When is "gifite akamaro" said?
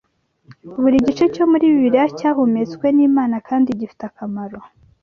3.79-4.59